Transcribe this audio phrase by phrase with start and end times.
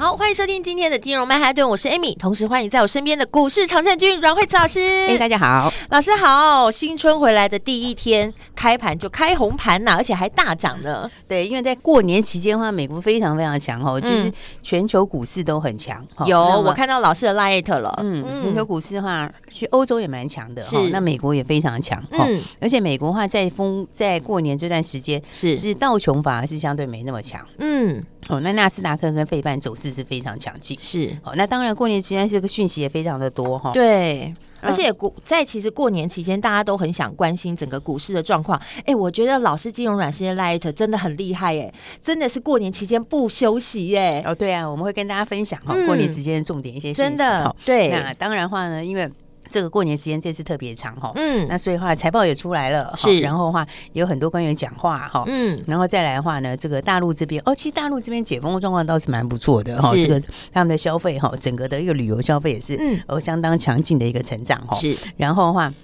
[0.00, 4.80] 好，欢迎收听今天的金融曼哈顿，我是 Amy，同时欢迎在我身边的股市常胜军阮惠慈老师。
[4.80, 6.70] 哎，大家好，老师好。
[6.70, 11.10] 新春回来的第一天，开盘就开红盘呐，而且还大涨呢。
[11.28, 14.32] 对，因为在过年期间的话，美国非常非常强哦，其实
[14.62, 16.02] 全球股市都很强。
[16.24, 17.94] 有，我看到老师的 Light 了。
[18.02, 20.62] 嗯，全球股市的话，其实欧洲也蛮强的。
[20.62, 22.02] 是，那美国也非常强。
[22.12, 27.46] 嗯，而且美国的话，在风在过年这段时间，是是道琼反而是相对没那么强。
[27.58, 28.02] 嗯。
[28.28, 31.32] 哦，那纳斯达克跟费半走势是非常强劲，是哦。
[31.34, 33.72] 那当然，过年期间这个讯息也非常的多哈。
[33.72, 38.60] 对，而且股在其实过年期间，大家都很想关心整个股市的状况。
[38.84, 44.22] 哎，我觉得老师金融软实力 Light 真的很厉害哎，真的是过年期间不休息哎。
[44.26, 47.88] 哦，对啊，我们会跟大家分享哈，过年时间的重点一些真的对。
[47.88, 49.10] 那当然话呢，因为。
[49.50, 65.74] 这个过年时间这次特别长哈，嗯，那所以话财报也出来了，是，然后的话有很多官员讲话哈，嗯，然后再来的话呢，这个大陆这边哦，其实大陆这边解封的状况倒是蛮不错的哈，这个他们的消费哈，整个的一个旅游消费也是，嗯，哦，相当强劲的一个成长哈，是，然后的话。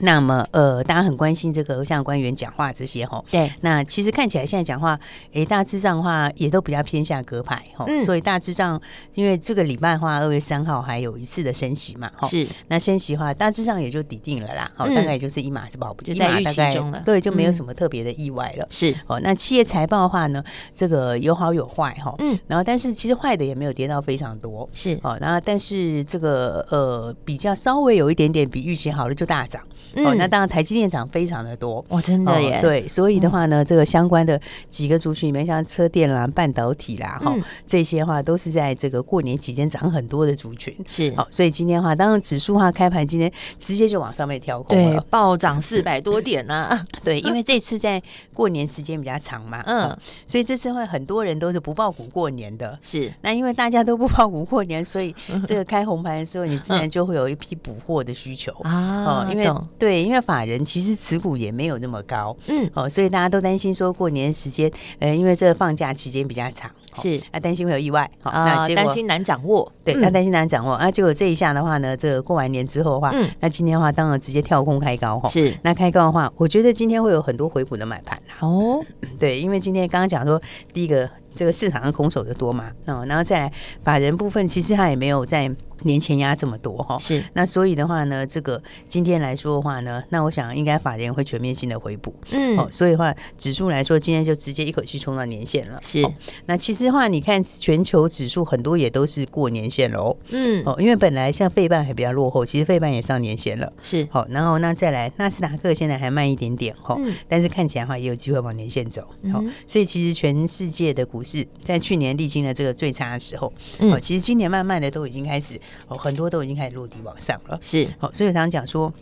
[0.00, 3.52] 那么呃，大家很关心这个像官员讲话这些哈，对。
[3.60, 4.98] 那其实看起来现在讲话，
[5.32, 7.84] 哎，大致上的话也都比较偏向鸽派哈。
[7.88, 8.04] 嗯。
[8.04, 8.80] 所以大致上，
[9.14, 12.46] 因为这个礼拜的话，二月三号还有一次的升息嘛，是。
[12.68, 14.70] 那升息的话，大致上也就抵定了啦。
[14.74, 17.02] 好，大概也就是一码是保不就在预期中了。
[17.04, 18.66] 对，就没有什么特别的意外了。
[18.70, 18.94] 是。
[19.06, 20.42] 哦，那企业财报的话呢，
[20.74, 22.14] 这个有好有坏哈。
[22.18, 22.38] 嗯。
[22.46, 24.68] 然后，但是其实坏的也没有跌到非常多。
[24.72, 24.98] 是。
[25.02, 29.62] 哦，然后但是这个呃比较稍微有一点点比预期好的就大涨。
[30.04, 32.58] 哦，那当然，台积电涨非常的多，哦，真的耶。
[32.60, 37.34] 对，所以的话呢，这个相关的几个族群里面，像车电啦、半导体啦，哈，
[37.64, 40.74] 这些话都是在这个过年期间涨很多的族群。
[40.86, 46.78] 是，好，所以今天的话，当然指数哈开盘今天直接就往上面跳空了，暴涨四百多点呢。
[47.04, 48.02] 对，因为 这次在
[48.32, 49.96] 过年时间比较长嘛，嗯，
[50.26, 52.78] 所以这次会很多人都是不报股过年的。
[52.82, 55.14] 是，那因为大家都不报股过年，所以
[55.46, 59.04] 这个开红盘的时候，你自然就会有一批补货的需求啊。
[59.04, 59.46] 哦，因为
[59.78, 78.82] 对，因为法人其实持股也没有那么高，嗯，哦，所以大家都担心说过年时间，呃，因为这个放假期间比较长，是，他担心会有意外，好，那担心难掌握，对，他担心难掌握，啊结果这一下的话呢，这个过完年之后的话，嗯，那今天的话当然直接跳空开高，哈，是，那开高的话，我觉得今天会有很多回补的买盘，哦，
[79.18, 80.40] 对，因为今天刚刚讲说
[80.72, 83.52] 第一个这个市场上空手的多嘛，哦，然后再来
[83.84, 85.50] 法人部分，其实他也没有在。
[85.82, 87.22] 年前压这么多哈，是。
[87.34, 96.04] 那所以的话呢，这个今天来说的话呢，那我想应该法人会全面性的回补，嗯，哦，所以的话指数来说，今天就直接一口气冲到年线了，是。
[96.46, 104.06] 那其实的话，你看全球指数很多也都是过年线喽，嗯，哦，因为本来像费半还比较落后，其实费半也上年线了，是。
[104.10, 106.98] 好，然后那再来纳斯达克现在还慢一点点哈，
[107.28, 115.60] 但是看起来的话也有机会往年线走，好，所以其实全世界的股市在去年历经了这个最差的时候，哦，其实今年慢慢的都已经开始。
[115.88, 118.92] 哦，很多都已经开始落地往上了，是，好，所以我常常讲说。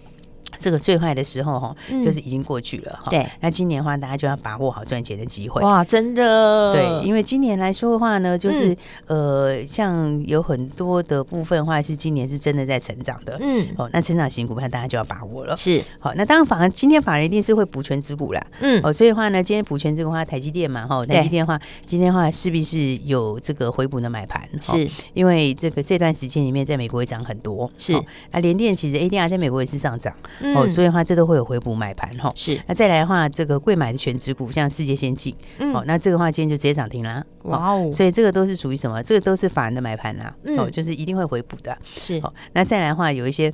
[0.58, 3.10] 这个最坏的时候哈，就是已经过去了哈。
[3.10, 5.60] 对，那今年的话，大家就要把握好赚钱的机会。
[5.62, 6.72] 哇，真的。
[6.72, 8.74] 对，因为今年来说的话呢，就是
[9.06, 13.36] 呃，像有很多的部分的话是今年是真的在成长的。
[13.40, 13.66] 嗯。
[13.76, 15.56] 哦，那成长型股票大家就要把握了。
[15.56, 15.82] 是。
[15.98, 18.46] 好，那当然，反而今天法人一定是会补全持股啦。
[18.60, 18.80] 嗯。
[18.84, 24.48] 哦，所以的话呢，今天补全这个话，台积电嘛，哈，台积电的话，今天的话势必是有这个回补的买盘。
[24.60, 24.88] 是。
[25.14, 27.70] 因为这个这段时间里面，在美国也涨很多。
[27.76, 28.00] 是。
[28.30, 30.14] 那联电其实 ADR 在美国也是上涨。
[30.54, 32.32] 哦，所以的话，这都会有回补买盘哈。
[32.34, 35.34] 是，那再来的话，这个贵买的全指股，像世界先进，
[35.72, 37.24] 哦，那这个话今天就直接涨停了。
[37.42, 39.02] 哇哦，所以这个都是属于什么？
[39.02, 40.34] 这个都是法人的买盘啦。
[40.56, 41.76] 哦，就是一定会回补的。
[41.96, 43.52] 是，哦，那再来的话，有一些。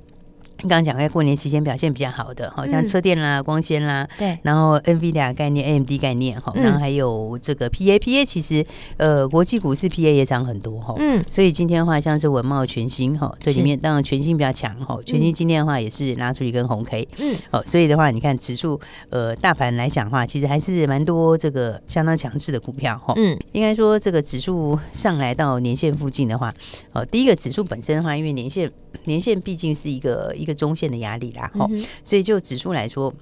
[0.60, 8.64] 刚刚讲在过年期间表现比较好的，好像车电啦、光纤啦，对，然后 NVIDIA 概念、AMD 概念，哈，然后还有这个 PA，PA 其实
[8.98, 18.78] 呃国际股市 PA 也涨很多哈，嗯，所以今天的话像是文茂全新哈，这里面当然全新比较强哈，全新今天的话也是拉出一根红 K，嗯，哦，所以的话你看指数
[19.08, 26.54] 呃大盘来讲的话，其实还是蛮多这个相当强势的股票哈，嗯，应该说这个指数上来到年线附近的话，
[26.92, 28.70] 哦，第一个指数本身的话，因为年线
[29.04, 30.49] 年线毕竟是一个一个。
[30.54, 31.68] 中线的压力啦，哦，
[32.04, 33.12] 所以就指数来说。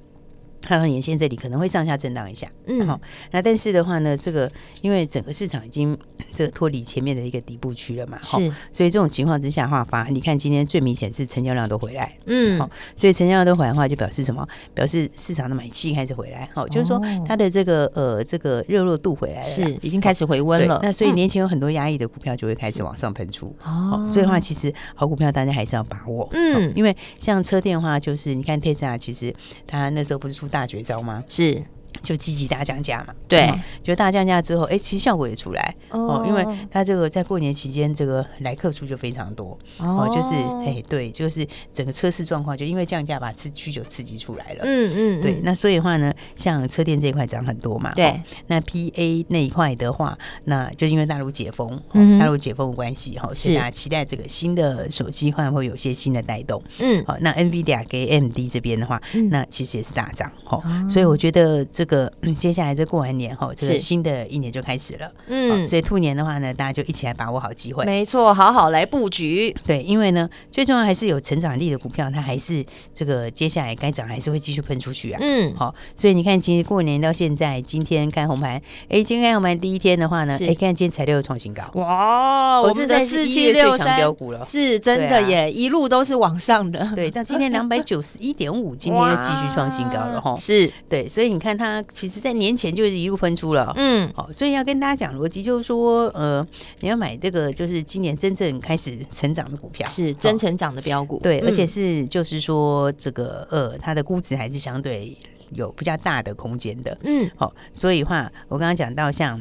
[0.63, 3.01] 看到年线这里可能会上下震荡一下，嗯，好，
[3.31, 4.51] 那但是的话呢，这个
[4.83, 5.97] 因为整个市场已经
[6.35, 8.37] 这脱离前面的一个底部区了嘛，是，
[8.73, 14.47] 所以这种情况之下的话，反而你看今天最明显是成交量都回来，嗯，好，所以成交量都回来的话，就表示什么？
[14.75, 20.81] 表示市场的买气开始回来，好，就是说它的这个呃这个热络度回来了，是已经开始回温了。
[20.83, 29.35] 那所以年前有很多压抑的股票就会开始往上喷出，哦，所以的话其实好股票大家还是要把握，嗯，因为像车电的话，就是你看特斯拉，其实
[29.67, 30.67] 它那时候不是出大。
[30.67, 31.25] 绝招吗？
[31.29, 31.65] 是。
[32.03, 33.53] 就积极大降价嘛，对，
[33.83, 35.75] 就大降价之后，哎、欸，其实效果也出来。
[35.91, 39.59] 哦，因为它这个在过年期间，这个来客数就非常多。
[39.79, 40.35] 哦，就是
[40.67, 51.81] 哎，对，就是整个车市状况，就因为降价把刺需求刺激出来了，嗯嗯，对，那所以的话呢，像车电这一块涨很多嘛，对，那 PA 那一块的话，那就因为大陆解封，
[52.19, 59.01] 大陆解封的关系哈，所以大家期待这个新的手机换会有些新的带动，嗯，好，那 NVIDIA 给 AMD 这边的话，
[59.31, 61.89] 那其实也是大涨，哈，所以我觉得这个。
[61.89, 65.11] 个接下来这过完年后，这个新的一年就开始了。
[65.27, 67.85] 嗯，所以兔年的话呢，大家就一起来把握好机会。
[67.87, 69.55] 没错，好好来布局。
[69.67, 75.19] 对，因为呢，最重要还是有成长力的股票，它还是这个接下来该涨还是会继续喷出去啊。
[75.23, 78.61] 嗯，好，所以你看，其实过年到现在，今天开红盘，
[78.91, 81.63] 哎，今天开红盘第一天的话呢，哎，看今天材料又创新高。
[81.81, 86.93] 哇，我们的四七六三标股了，是真的耶，一路都是往上的。
[86.95, 90.37] 对，到今天 两百九十一点五，今天又继续创新高了哈。
[90.37, 91.68] 是对，所以你看它。
[91.89, 96.47] 其实，在年前就是一路喷出了，嗯，好，所以要跟大家讲逻辑，就是说，呃，
[96.81, 105.17] 你要买这个，就是今年真正开始成长的股票，是真成长的标股，对，而且是就是说，这个呃，它的估值还是相对
[105.55, 109.41] 有比较大的空间的，嗯，好，所以话，我刚刚讲到像。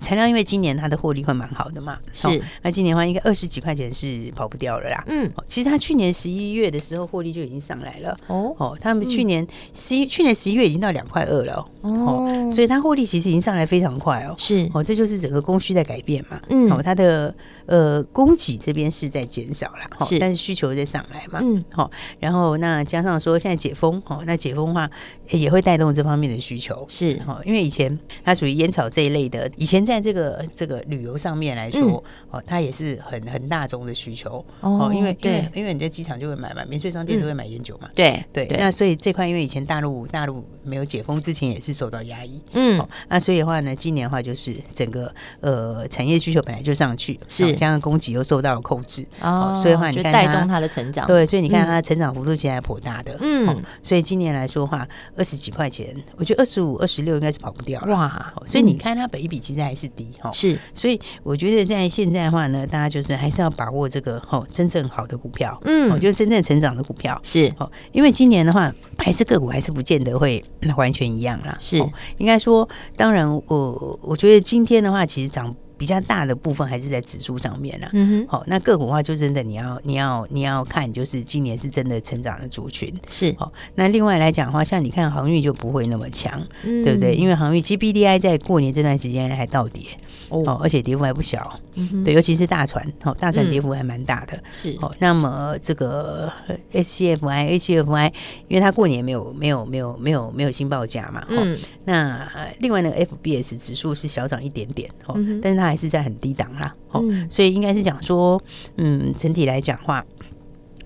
[0.00, 5.04] 材料因为今年它的获利会蛮好的嘛，是那今年的话应该二十几块钱是跑不掉了啦。
[5.06, 8.18] 嗯，其实它去年十一月的时候获利就已经上来了。
[8.26, 11.64] 哦哦，他们去年十一去年十一月已经到两块二了。
[11.82, 14.34] 哦，所以它获利其实已经上来非常快哦。
[14.38, 16.40] 是哦，这就是整个供需在改变嘛。
[16.48, 17.34] 嗯，哦，它的
[17.66, 21.40] 呃供给这边是在减少了，是，但是需求在上来嘛。
[21.42, 24.88] 嗯，好，然后那加上说现在解封，哦，那解封的话
[25.30, 26.86] 也会带动这方面的需求。
[26.88, 34.44] 是哈，因为以前它属于烟草这一类的，以前在这个这个旅游上面来说，哦，它也是很很大众的需求。
[34.60, 37.88] 哦，因为因为因为你在机场就会买嘛，免税商店都会买烟酒嘛。
[37.92, 41.72] 对对，那所以这块因为以前大陆大陆没有解封之前也是。
[41.72, 67.18] 受到压抑，嗯，那所以的话呢，今年的话就是整个呃产业需求本来就上去，是加上供给又受到了控制，哦，所以的话你看带动它的成长，对，所以你看它的成长幅度其实还颇大的，嗯，所以今年来说的话，二十几块钱，我觉得二十五、二十六应该是跑不掉了，哇，所以你看它本益比其实还是低哈，是，所以我觉得在现在的话呢，大家就是还是要把握这个哈真正好的股票，嗯，我觉得真正成长的股票。
[67.22, 67.52] 是。
[67.58, 70.42] 哦，因为今年的话还是个股还是不见得会
[70.76, 71.56] 完全一样啦。
[71.60, 71.76] 是，
[72.18, 75.54] 应该说，当然，我我觉得今天的话，其实涨。
[75.76, 77.88] 比较大的部分还是在指数上面啦。
[77.92, 83.34] 嗯哼，好，那个股的话就真的你要你要你要看，就是今年是真的成长的族群是。
[83.38, 87.14] 好，那另外来讲的话，像你看航运就不会那么强，嗯、对不对？
[87.14, 89.82] 因为航运其实 BDI 在过年这段时间还倒跌
[90.28, 91.60] 哦，而且跌幅还不小。
[91.74, 94.40] 嗯，对，尤其是大船，哦，大船跌幅还蛮大的。
[94.52, 96.30] 是，哦，那么这个
[96.72, 98.12] HCFI HCFI，
[98.46, 101.24] 因为它过年没有没有没有没有没有新报价嘛。
[101.28, 102.30] 嗯，那
[102.60, 102.92] 另外呢
[103.22, 105.72] ，FBS 指数是小涨一点点，哦，但是它。
[105.72, 108.38] 还是在很低档啦，哦，所以应该是讲说，
[108.76, 110.04] 嗯，整体来讲话。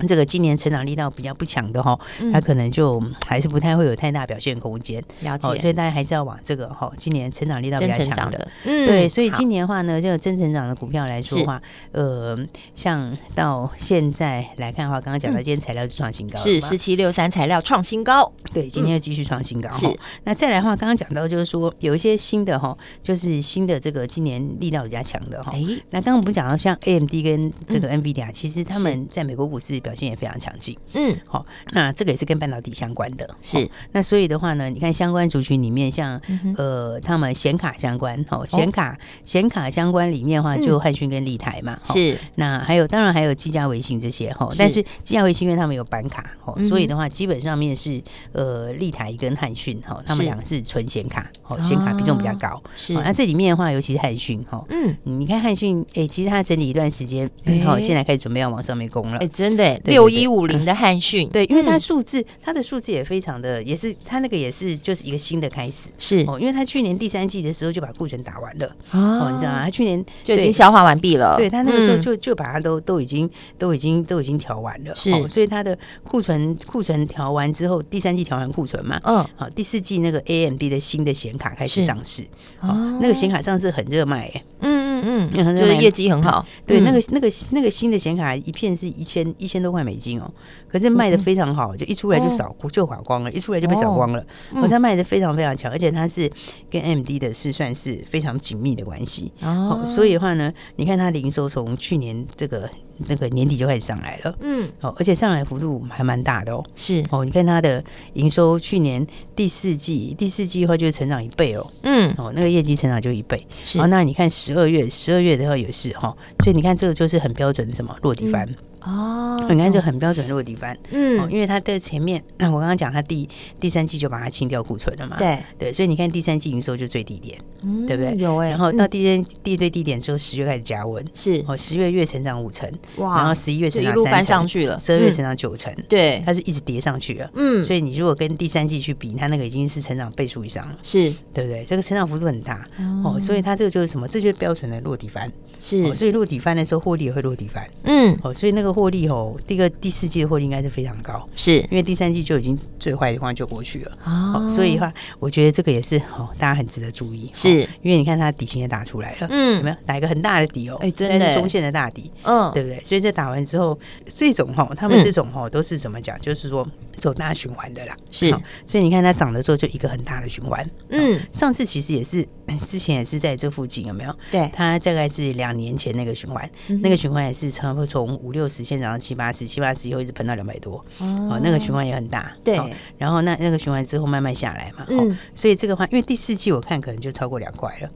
[0.05, 1.97] 这个今年成长力道比较不强的哈，
[2.33, 5.01] 它可能就还是不太会有太大表现空间。
[5.21, 8.47] 了解，所以大家还是要往这个哈，今年成长力道比较强的。
[8.65, 11.61] 嗯，对，所以今年的话呢，这个真成长的股票来说的话，
[11.93, 12.37] 呃，
[12.75, 18.29] 像到现在来看的话，刚刚讲到今天材料就创新高，是十七六三材料创新高。
[18.53, 19.71] 对，今天又继续创新高。
[19.71, 19.87] 是，
[20.25, 25.51] 那再来的话，刚刚讲到就是说有一些新的哈，就是新的这个今年力道比较强的哈。
[25.55, 29.77] 哎，那刚刚不是讲到像 AMD 跟这个 NVIDIA，其实他们在美国股市。
[29.87, 33.69] 表现也非常强劲，嗯，好，那这个也是跟半导体相关的，是。
[33.93, 36.19] 那所以的话呢，你看相关族群里面，像
[36.57, 42.17] 呃，他们显卡相关，哦，显卡显卡相关里面的话，就汉讯跟立台嘛，是。
[42.35, 44.49] 那还有，当然还有技嘉微星这些，哈。
[44.59, 48.03] 但是技嘉微星因为他们有板卡，哦，所以的话基本上面是
[48.33, 52.93] 呃，立台跟汉讯，哈，他们两个是纯显卡，哦，显卡比重比较高，是。
[52.95, 59.76] 那这里面的话，尤其是汉讯，哈，嗯，你看汉讯，哎，其实它整理一段时间，然后现在开始准备要往上面攻了，哎，真的。
[59.83, 66.23] 对，六一五零的汉讯，对，因为它数字，它的数字也非常的，也是它那个也是就是一个新的开始，是。
[66.27, 69.63] 哦，因为它去年第三季的时候就把库存打完了，哦，你知道吗？
[69.63, 82.23] 它去年就已经消化完毕了，对，它那个时候就就把它都都已经都已经都已经调完了，是，所以它的库存库存调完之后，第三季调完库存嘛，嗯，好，第四季那个 AMD 的新的显卡开始上市，
[82.61, 90.31] 哦，那个显卡上市很热卖，哎，嗯嗯嗯，就是业绩很好，对，那个那个那个新的显卡一片是一千一千多块美金哦。
[90.67, 94.25] 可是卖的非常好，就一出来就扫就扫光了，一出来就被扫光了。
[94.53, 96.29] 好像卖的非常非常强，而且它是
[96.69, 99.31] 跟 AMD 的是算是非常紧密的关系。
[99.41, 102.69] 哦，所以的话呢，你看它零售从去年这个
[103.07, 104.35] 那个年底就开始上来了。
[104.41, 106.63] 嗯，哦，而且上来幅度还蛮大的哦。
[106.75, 111.65] 是哦，你看它的营收，去年第四季第四季的话就是成长一倍哦。
[111.83, 113.45] 嗯，哦，那个业绩成长就一倍。
[113.61, 118.47] 是，那你看十二月十二月的话也是哈，所以你看这个就是很标准的什么落地翻。
[118.87, 123.27] 哦，你看就很标准落底翻，嗯，因为它在前面，那我刚刚讲它第
[123.59, 125.43] 第三季就把它清掉库存了嘛，对。
[125.59, 128.15] 对，所以你看第三季营收就最低点，嗯，对不对？
[128.15, 131.43] 有哎，然后到第三第最低点之后，十月开始加温，是。
[131.47, 141.65] 哦，十月月成长五成，哇，然后十一月成长三成，上去了，十二月成长九成，对，它是一直叠上去了，嗯，所以你如果跟第三季去比，它那个已经是成长倍数以上了，是对不对？
[141.65, 142.65] 这个成长幅度很大
[143.03, 144.07] 哦，所以它这个就是什么？
[144.07, 151.57] 这就是标准的落底翻，是，所以落底翻的时候获利也会落底翻，嗯，哦，所以那个获利哦，第一个第四季的获利应该是非常高，是。
[151.61, 157.61] 因为第三季就已经最坏的话就过去了，哦，所以的话，我觉得这个也是哦，大家很值得注意，是。
[157.81, 159.75] 因为你看它底型也打出来了，嗯，有没有？
[159.83, 160.77] 打一个很大的底哦？
[160.79, 162.79] 哎，真的是中线的大底，嗯，对不对？
[162.83, 166.15] 所以这打完之后，这种哈，他们这种哈都是怎么讲？
[166.21, 166.67] 就是说
[166.99, 168.29] 走大循环的啦，是，
[168.67, 172.23] 所以你看它涨的时候就一个很大的循环，嗯，上次其实也是
[172.63, 174.15] 之前也是在这附近有没有？
[174.31, 176.47] 对，它大概是两年前那个循环，
[176.83, 182.59] 那个循环也是差不多从五六十线涨到七八十，七八十以后一直喷到两百多，哦，那个循环也很大，对。
[182.97, 187.89] 然后那那个循环之后慢慢下来嘛，嗯，所以这个话，因为第四季我看可能就超过两块了，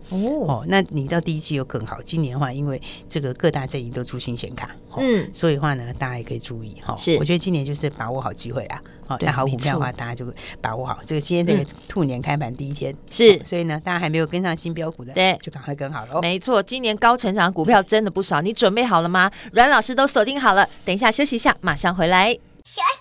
[0.47, 2.01] 哦，那你到第一季又更好。
[2.01, 6.95] 今年的话，因为这个各大阵营都出新显卡，嗯，所以的话呢，大家也可以注意哈。
[6.95, 8.81] 是，我觉得今年就是把握好机会啊。
[9.11, 10.25] 好，那好股票的话，大家就
[10.61, 10.99] 把握好。
[11.05, 16.21] 这个今天这个兔年开盘第一天，是，所以呢，大家还没有跟上新标股的，对，就赶快跟好了。
[16.21, 19.29] 没错，今年高成长股票真的不少，你准备好了吗？
[19.53, 22.33] 阮老师都锁定好了，等一下休息一下，马上回来。
[22.63, 22.79] 休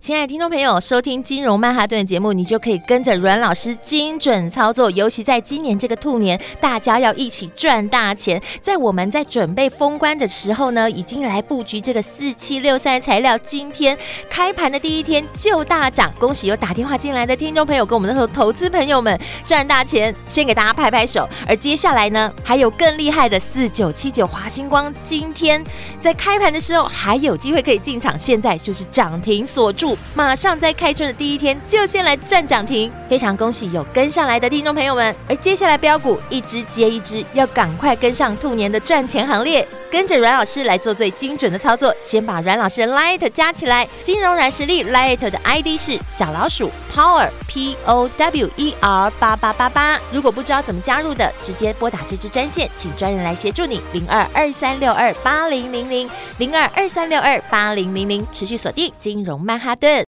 [0.00, 4.90] 亲爱的听众朋友，收听金融曼哈顿节目，你就可以跟着阮老师精准操作。
[4.92, 8.40] 尤其在今年这个兔年，大家要一起赚大钱。
[8.62, 13.96] 在我们在准备封关的时候呢，已经来布局这个四七六三材料，今天
[14.30, 16.10] 开盘的第一天就大涨。
[16.18, 21.28] 恭喜有打电话进来的听众朋友跟我们的投投资朋友们赚大钱，先给大家拍拍手。
[21.46, 25.62] 而接下来呢，还有更厉害的四九七九华星光，今天
[26.00, 29.89] 在开盘的时候还有机会可以进场，现在就是涨停锁住。
[30.14, 35.14] 马上在开春的第一天就先来赚涨停，非常恭喜有跟上来的听众朋友们。
[35.28, 41.94] 而接下来标股一只接一只，要赶快跟上兔年的赚钱行列，跟着阮老师来做最精准的操作。
[42.00, 49.98] 先把阮老师的 Light 加起来，金融软实力 Light 的 ID 是小老鼠 Power P O W E R 八八八八。
[50.12, 53.80] 如果不知道怎么加入的，直接拨打这支专线，请专人来协助你。
[53.92, 59.74] 零二二三六二八零零零零二二三六二八零零零，持续锁定金融曼哈。
[59.80, 60.09] did.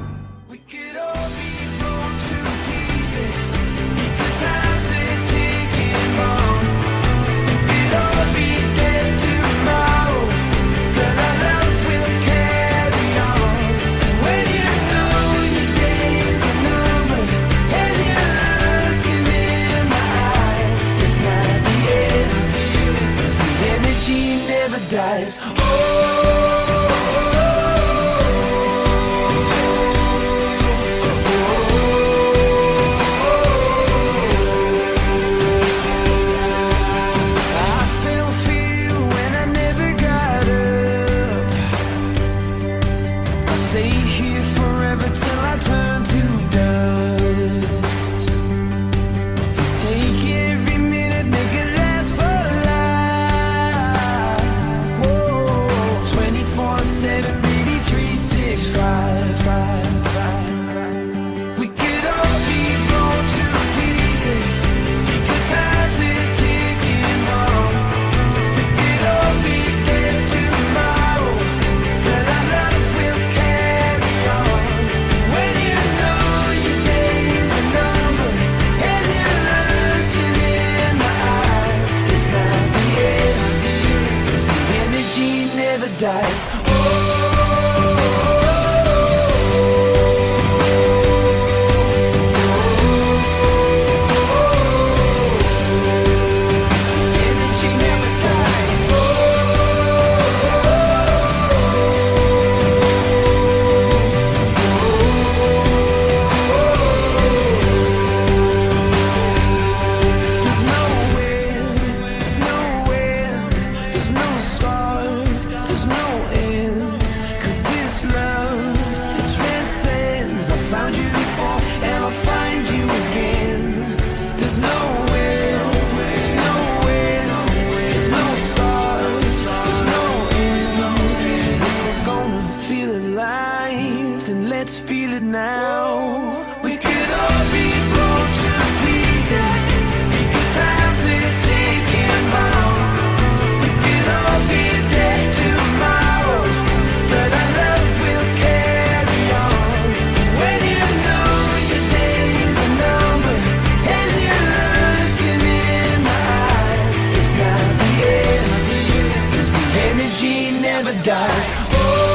[24.91, 25.60] paradise.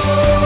[0.09, 0.46] Oh.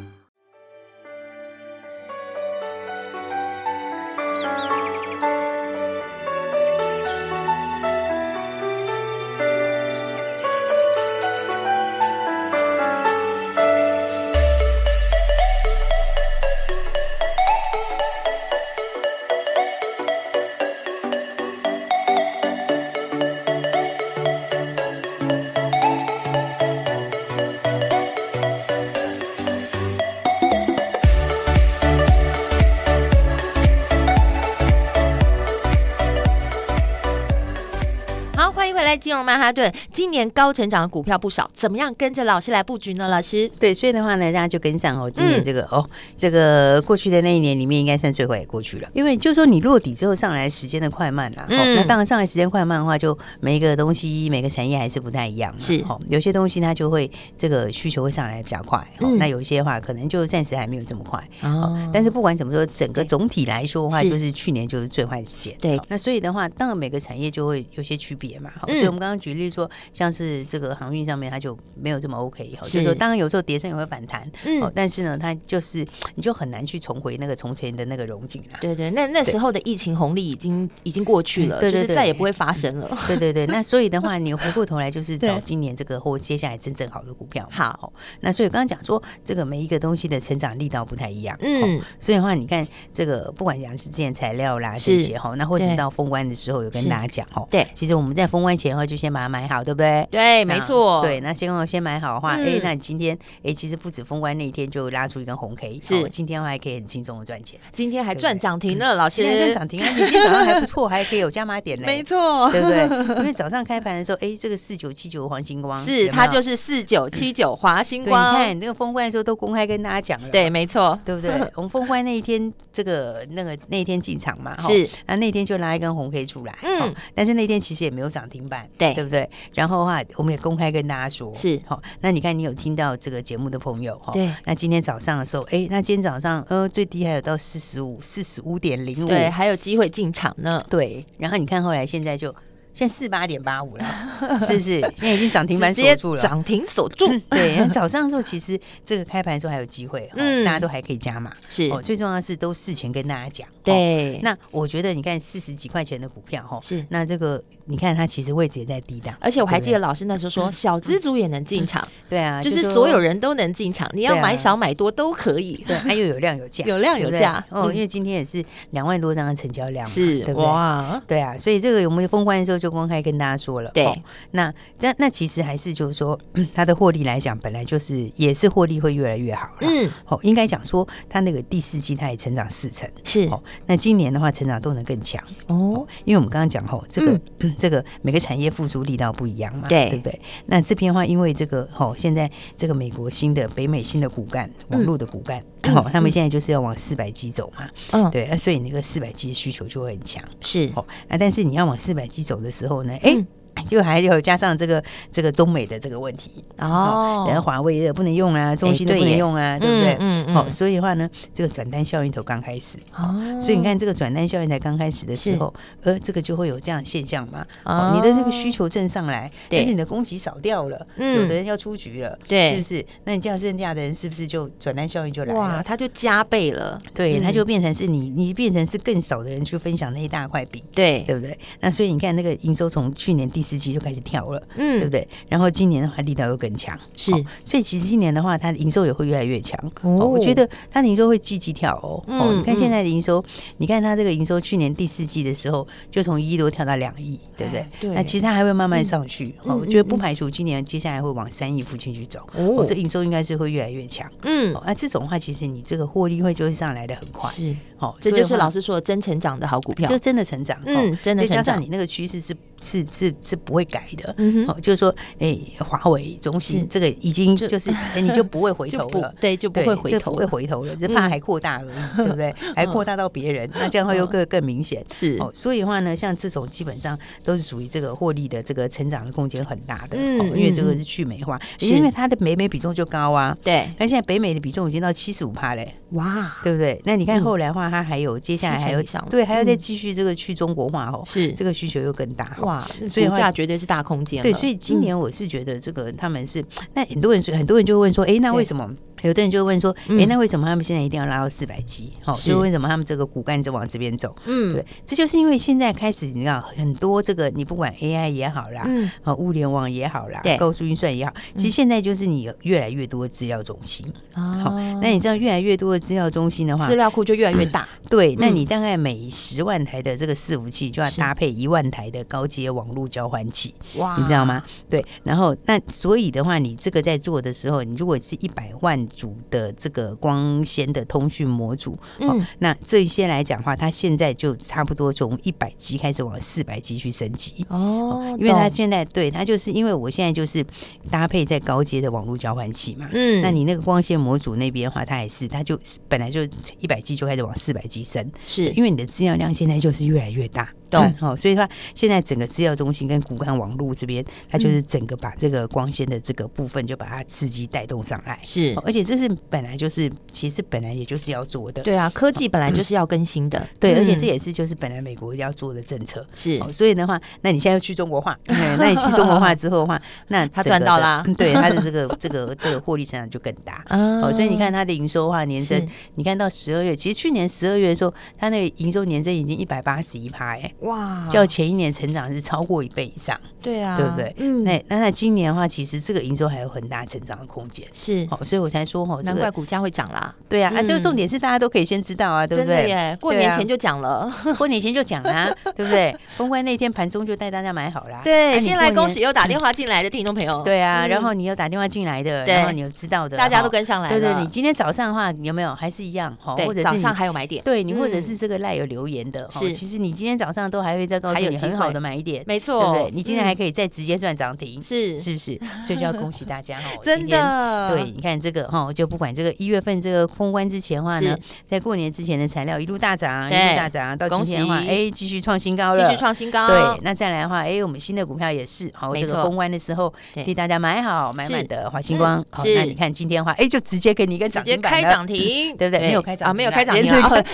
[39.01, 43.07] 金融曼哈顿今年高成长的股票不少，怎么样跟着老师来布局呢？
[43.07, 45.09] 老师，对，所以的话呢，大家就跟上哦。
[45.09, 48.87] 今年这个、嗯、哦，这个过去的那一年里面，应该算最快也过去了。
[48.93, 55.53] 因为就是说你落底之后上来时间的快慢啦，嗯、哦，那当然上来时间快慢的话，就每一个东西每个产业还是不太一样。
[55.59, 61.19] 是，哦，有些东西它就会这个需求会上来比较快，哦，嗯、那有一些的话可能就暂时还没有这么快。
[61.41, 65.55] 哦，但是不管怎么说，整个总体来说的话，就是去年就是最坏的时间。
[65.59, 68.51] 对，那所以的话，当然每个产业就会有些区别嘛。
[68.59, 68.90] 好，所以。
[68.91, 78.57] 我们刚刚举例说，像是这个航运上面，它就没有这么 OK 哈，就是说，当然有时候跌升也会反弹，嗯，但是呢，它就是你就很难去重回那个从前的那个荣景了。
[78.59, 82.97] 对对，那那时候的疫情红利已经已经过去了，对对对，再也不会发生了。
[83.07, 87.47] 对对对，那所以的话，你回过头来就是找今年这个或接下来真正好的股票。
[87.49, 100.07] 好，那所以刚刚讲说，这个每一个东西的成长力道不太一样，嗯，所以的话，你看这个不管讲是建材料啦这些哈，那或者到封关的时候有跟大家讲哦，对，其实我们在封关前就先把它买好，对不对？
[100.11, 101.01] 对，没错。
[101.01, 107.59] 对，那先先买好的话，哎，那你今天哎，其实不止封关那一天就拉出一根红 K，是今天还可以很轻松的赚钱。
[107.73, 109.21] 今天还赚涨停呢，老师。
[109.21, 109.89] 今天赚涨停啊！
[109.91, 111.85] 你今天 早上还不错，还可以有加码点呢。
[111.85, 113.17] 没错，对不对？
[113.19, 118.33] 因为早上开盘的时候，哎，这个四九七九黄星光是它就是四九七九华星光。
[118.33, 121.31] 你看那个封关的时候都公开跟大家讲了，对，没错，对不对？
[121.55, 128.67] 我们封关那一天，这个那个那一天进场嘛，是，那那天就拉一根红 K 出来，嗯，但是那天其实也没有涨停板。
[128.77, 129.29] 办，对对不对？
[129.53, 131.81] 然后的话，我们也公开跟大家说，是好。
[132.01, 134.13] 那你看，你有听到这个节目的朋友哈？
[134.13, 134.31] 对。
[134.45, 140.65] 那今天早上的时候，哎，那今天早上呃最低还有到四十五，四十五点零五，对，还有机会进场呢。
[140.69, 141.05] 对。
[141.17, 142.33] 然后你看后来现在就。
[142.73, 143.85] 现在四八点八五了，
[144.47, 144.79] 是不是？
[144.79, 147.05] 现在已经涨停板锁住了，涨停锁住。
[147.29, 151.33] 对，早上的时候其实这个开盘的时候还有机会，嗯，大家都还可以加码。
[151.49, 153.45] 是哦，最重要的是都事前跟大家讲。
[153.61, 170.45] 对，那我觉得你看四十几块钱的股票哈，是那这个你看它其实位置也在低档，而且我还记得老师那时候说小资族也能进场，对啊，就是所有人都能进场，你要买少买多都可以，对，它又有量有价， 有量有价哦，因为今天也是两万多张的成交量，是，对不对？
[170.45, 176.19] 哇，对啊，所以这个我们封关的时候就公开跟大家说了，对，那那那其实还是就是说
[176.53, 183.29] 它的获利来讲，本来就是也是获利会越来越好了，嗯，哦，应该讲说它那个第四季它也成长四成，是，
[183.65, 184.29] 那今年的话。
[184.31, 185.21] 成长动能更强。
[185.47, 190.19] 哦，因为我们刚刚讲吼，这个、嗯、这个每个产业复苏力道不一样嘛，对对不对？
[190.47, 203.27] 那这边的话，因为这个吼，现在这个美国新的北美新的骨干网络的骨干，哦、嗯，他们现在就是要往四百 G 走嘛，嗯，对，那所以那个四百 G 的需求就会很强，是哦，那但是你要往四百 G 走的时候呢，哎、嗯。
[203.67, 209.97] 就还有加上这个这个中美的这个问题哦，然后华为也不能用啊，中兴都不能用啊，对不对？
[209.99, 217.45] 嗯，好，所以的话呢，这个转单效应头刚开始哦，所以你看这个转单效应才刚开始的时候，呃，这个就会有这样的现象嘛。
[217.65, 222.85] 哦，你的这个需求正上来，但是你的供给少掉了，有的人要出局了，对，是不是？
[223.05, 225.39] 那你这样剩下的人是不是就转单效应就来了？
[225.39, 231.37] 哇，它就加倍了，对，它就变成是你你变成是更少的人去分享那一大块饼，对，对不对？
[231.59, 235.05] 那所以你看那个营收从去年第四季就开始跳了，嗯，对不对？
[235.27, 237.11] 然后今年的话力道又更强，是，
[237.43, 239.59] 所以其实今年的话，它的营收也会越来越强。
[239.81, 242.01] 哦，我觉得它的营收会积极跳哦。
[242.07, 243.21] 哦，你看现在的营收，
[243.57, 247.65] 你看它这个营收，去年第四季的时候就从一亿多跳到两亿，对不对？
[247.81, 247.89] 对。
[247.89, 249.35] 那其实它还会慢慢上去。
[249.43, 252.21] 哦，我觉得不排除今年接下来会往三亿附近去走。
[252.33, 254.09] 哦，这营收应该是会越来越强。
[254.23, 254.55] 嗯。
[254.65, 257.29] 那这种的话，其实你这个获利会就会上来的很快。
[257.29, 257.53] 是。
[257.81, 260.55] 哦，这就是老师说的真成长的好股票，就真的成长。
[260.65, 261.37] 嗯，真的成长。
[261.37, 264.13] 再加上你那个趋势是是是是不会改的。
[264.17, 269.11] 嗯哼，就是说，哎，华为、中兴这个已经就是，哎，你就不会回 头了。
[269.19, 272.33] 对，就不会回头，不会回头了，只怕还扩大而已，对不对？
[272.55, 274.85] 还扩大到别人，那这样会又更更明显。
[274.93, 279.97] 是哦，所以的话呢，像这种基本上都是属于这个获利的这个成长的空间很大的。
[279.97, 283.35] 嗯，因为这个是去美化，因为它的美美比重就高啊。
[283.43, 285.73] 对，那现在北美的比重已经到七十五趴嘞。
[285.91, 286.79] 哇，对不对？
[286.85, 292.37] 那你看后来的话，它还有接下来还有对，还要再继续这个去中国化哦，是这个需求又更大。
[292.41, 294.21] 哇，所以的话绝对是大空间。
[294.21, 298.69] 对，所以今年我是觉得这个他们是，那很多人是，很多人就会问说，哎，那为什么？
[299.01, 301.93] 有的人就问说，哎，那为什么他们现在一定要拉到四百 G？
[302.03, 304.15] 好，就为什么他们这个骨干就往这边走？
[304.25, 313.85] 嗯，对，这就是因为现在开始，你知道很多这个，你不管 AI 也好啦，嗯，啊，物联网也好啦，高速运算也好，其实现在就是你有越来越多的资料中心。
[314.13, 317.67] 好，那你知道越来越多的资料中心的话，资料库就越来越大。
[317.89, 323.53] 对，那你大概每十万台的这个伺服器就要搭配一万台的高阶网络交换器。
[323.77, 324.43] 哇，你知道吗？
[324.69, 340.45] 对，然后那所以的话，你这个在做的时候，你如果是一百万组的这个光纤的通讯模组，嗯，那这一些来讲的话，它现在就差不多从一百 G 开始往四百 G 去升级哦，因为它现在对它就是因为我现在就是
[340.89, 346.23] 搭配在高阶的网络交换器嘛，嗯，那你那个光纤模组那边的话，它也是它就本来就
[346.59, 350.49] 一百 G 就开始往四百 G 升，是因为你的资料量现在就是越来越大。
[350.79, 361.61] 对，好，所以说现在整个资料中心跟骨干网络这边，它就是整个把这个光纤的这个部分就把它刺激带动上来，是，而且这是本来就是，其实本来也就是要做的。
[361.61, 366.41] 对啊，科技本来就是要更新的，对，而且这也是就是本来美国要做的政策，是。
[366.51, 373.65] 所以的话，那你现在要去中国化， 那你去中国化之后的话，那他赚到啦，对，他的这个 这个这个获利成长就更大。
[373.69, 380.51] 哦，所以你看它的营收的话，年增，你看到十二月，其实去年十二月的时候，它那个营收年增已经一百八十一趴，哎。
[380.61, 384.13] 哇，较前一年成长是超过一倍以上，对啊，对不对？
[384.17, 390.13] 嗯，那那那今年的话，其实这个营收还有很大成长的空间，是，哦，所以我才说哦，难怪股价会涨啦。
[390.29, 392.69] 对啊，啊，这个重点是大家都可以先知道啊，对不对？
[392.69, 395.95] 耶，过年前就讲了， 过年前就讲啦， 对不对？
[396.17, 398.01] 封关那天盘中就带大家买好啦。
[398.03, 403.99] 对，先来恭喜又打电话进来的听众朋友，对啊，然后你又打电话进来的，然后你又知道的，大家都跟上来了。
[403.99, 406.15] 对对，你今天早上的话有没有还是一样？
[406.23, 407.43] 哦，或者是早上还有买点？
[407.43, 410.51] 对你或者是这个赖有留言的，是，其实你今天早上。
[410.51, 412.91] 都还会再告诉你很好的买点，没错，对不对？
[412.93, 415.39] 你今天还可以再直接赚涨停，是是不是？
[415.65, 416.69] 所以就要恭喜大家哈！
[416.81, 421.15] 真的，对，你看这个哈，就不管这个一月份这个封关之前的话呢，
[421.47, 426.47] 在过年之前的材料一路大涨，一路大涨，到今天的话，哎，继续创新高了，继续创新高。
[426.47, 429.93] 对，那再来的话，哎，我们新的股票也是，好，这个封关的时候
[430.25, 435.87] 替大家买好买满的华星光，好，那你看今天的话，哎，就直接给你一个涨停板，开涨停，对不对？
[435.87, 436.83] 没有开涨啊，没有开涨停，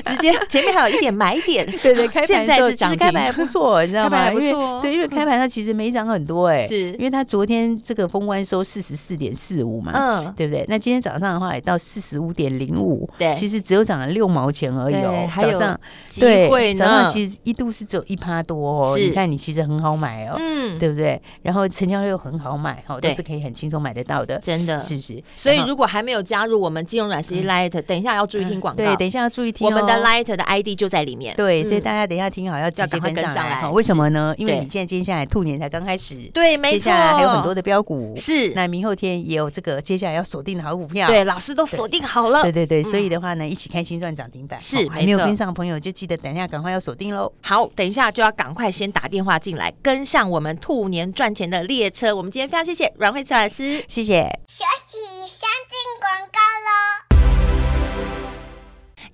[0.06, 4.32] 直接前面还有一点买点， 对对，开 盘现在是其实开盘还不错，你知道吗？
[4.32, 6.92] 因为对，因为开盘它其实没涨很多，哎，是。
[6.94, 10.66] 因为它昨天这个封关收四十四点四五嘛，嗯，对不对？
[10.68, 15.28] 那今天早上的话也到四十五点零五，对，其实只有涨了六毛钱而已哦。
[15.36, 15.80] 早上
[16.20, 18.98] 对，早上其实一度是只有一趴多哦。
[18.98, 21.22] 你看你其实很好买哦，嗯，对不对？
[21.42, 25.24] 然后成交量又很好买，哦，都是可以很轻松买得到的，真的，是不是？
[25.36, 34.34] 所以如果还没有加入我们金融软实力 Light，等一下要注意听广告，对，等一下要注意听我们的 Light 的 ID 就在里面，对，所以大家等一下听好要直接跟上来，为什么呢？
[34.38, 47.32] 因为你现在接下来兔年才刚开始，对，没错，接下来还有很多的标股，是，那明后天也有这个接下来要锁定的好股票，对，老师都锁定好了，对对对，所以的话呢，一起开心赚涨停板，是，还没有跟上的朋友就记得等一下赶快要锁定喽。
[47.42, 52.16] 好，等一下就要赶快先打电话进来，跟上我们兔年赚钱的列车。
[52.16, 54.24] 我们今天非常谢谢阮慧慈老师，谢谢。
[54.48, 57.07] 休息，先进广告喽。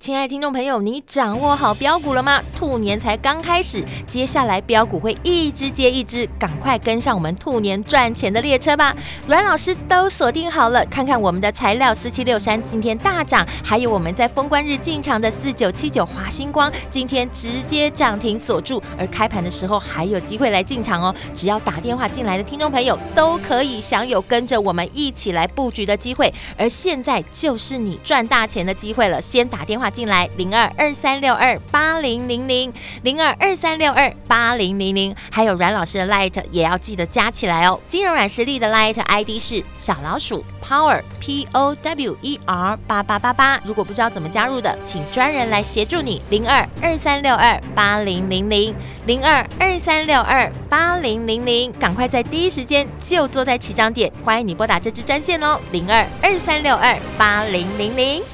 [0.00, 2.42] 亲爱的听众朋友，你掌握好标股了吗？
[2.54, 8.94] 兔年才刚开始，接下来标股会一只接一只，赶快跟上我们兔年赚钱的列车吧！
[9.26, 21.14] 阮老师都锁定好了，看看我们的材料四七六三今天大涨，还有我们在封关日进场的四九七九华星光今天直接涨停锁住，而开盘的时候还有机会来进场哦！
[21.32, 29.83] 只要打电话进来的听众朋友都可以享有跟着我们一起来布局的机会，而现在就是你赚大钱的机会了，先打电话。
[29.90, 37.78] 进来零二二三六二八零零零零二二三六二八零零零，还有阮老师的 Light 也要记得加起来哦。
[37.86, 43.60] 金融软实力的 Light ID 是小老鼠 Power P O W E R 八八八八。
[43.64, 46.20] 如果不知道怎么加入的，请专人来协助你。
[46.30, 48.74] 零二二三六二八零零零
[49.06, 55.58] 零二二三六二八零零零，赶快在第一时间就坐在起涨点，欢迎你拨打这支专线哦。
[55.72, 58.33] 零二二三六二八零零零。